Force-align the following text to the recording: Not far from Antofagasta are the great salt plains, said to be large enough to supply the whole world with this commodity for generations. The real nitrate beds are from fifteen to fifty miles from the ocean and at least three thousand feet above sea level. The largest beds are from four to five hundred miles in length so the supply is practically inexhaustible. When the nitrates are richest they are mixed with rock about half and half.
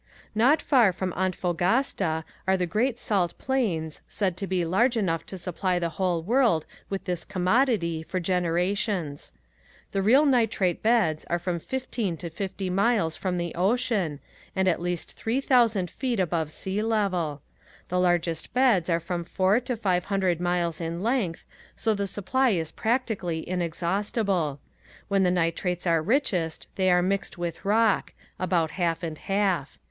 Not 0.33 0.63
far 0.63 0.91
from 0.91 1.13
Antofagasta 1.13 2.23
are 2.47 2.57
the 2.57 2.65
great 2.65 2.97
salt 2.97 3.37
plains, 3.37 4.01
said 4.07 4.35
to 4.37 4.47
be 4.47 4.65
large 4.65 4.97
enough 4.97 5.27
to 5.27 5.37
supply 5.37 5.77
the 5.77 5.89
whole 6.01 6.23
world 6.23 6.65
with 6.89 7.03
this 7.05 7.23
commodity 7.23 8.01
for 8.01 8.19
generations. 8.19 9.31
The 9.91 10.01
real 10.01 10.25
nitrate 10.25 10.81
beds 10.81 11.23
are 11.25 11.37
from 11.37 11.59
fifteen 11.59 12.17
to 12.17 12.31
fifty 12.31 12.67
miles 12.67 13.15
from 13.15 13.37
the 13.37 13.53
ocean 13.53 14.19
and 14.55 14.67
at 14.67 14.81
least 14.81 15.11
three 15.13 15.39
thousand 15.39 15.91
feet 15.91 16.19
above 16.19 16.49
sea 16.51 16.81
level. 16.81 17.43
The 17.89 17.99
largest 17.99 18.55
beds 18.55 18.89
are 18.89 18.99
from 18.99 19.23
four 19.23 19.59
to 19.59 19.77
five 19.77 20.05
hundred 20.05 20.41
miles 20.41 20.81
in 20.81 21.03
length 21.03 21.43
so 21.75 21.93
the 21.93 22.07
supply 22.07 22.49
is 22.49 22.71
practically 22.71 23.47
inexhaustible. 23.47 24.59
When 25.09 25.21
the 25.21 25.29
nitrates 25.29 25.85
are 25.85 26.01
richest 26.01 26.67
they 26.73 26.89
are 26.89 27.03
mixed 27.03 27.37
with 27.37 27.63
rock 27.63 28.13
about 28.39 28.71
half 28.71 29.03
and 29.03 29.19
half. 29.19 29.77